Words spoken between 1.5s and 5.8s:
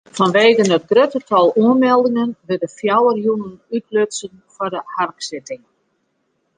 oanmeldingen wurde fjouwer jûnen útlutsen foar de harksitting.